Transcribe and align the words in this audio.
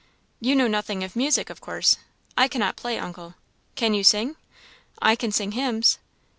"You 0.39 0.55
know 0.55 0.67
nothing 0.67 1.03
of 1.03 1.15
music, 1.15 1.51
of 1.51 1.61
course?" 1.61 1.97
"I 2.35 2.47
cannot 2.47 2.75
play, 2.75 2.97
uncle." 2.97 3.35
"Can 3.75 3.93
you 3.93 4.03
sing?" 4.03 4.35
"I 4.99 5.15
can 5.15 5.31
sing 5.31 5.51
hymns." 5.51 5.99